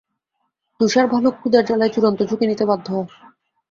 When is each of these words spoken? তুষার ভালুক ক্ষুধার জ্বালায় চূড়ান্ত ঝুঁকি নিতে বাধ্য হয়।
তুষার 0.79 1.05
ভালুক 1.07 1.35
ক্ষুধার 1.37 1.63
জ্বালায় 1.65 1.93
চূড়ান্ত 1.93 2.19
ঝুঁকি 2.29 2.45
নিতে 2.47 2.63
বাধ্য 2.65 2.87
হয়। 2.95 3.09